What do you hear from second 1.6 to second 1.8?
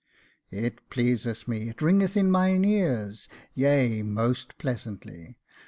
it